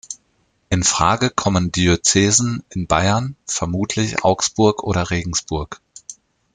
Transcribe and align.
In 0.71 0.81
Frage 0.83 1.29
kommen 1.29 1.71
Diözesen 1.71 2.63
in 2.71 2.87
Bayern, 2.87 3.35
vermutlich 3.45 4.23
Augsburg 4.23 4.83
oder 4.83 5.11
Regensburg. 5.11 5.79